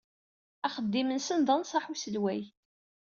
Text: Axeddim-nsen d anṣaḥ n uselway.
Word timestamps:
Axeddim-nsen 0.67 1.39
d 1.47 1.49
anṣaḥ 1.55 1.85
n 1.87 1.93
uselway. 1.95 2.41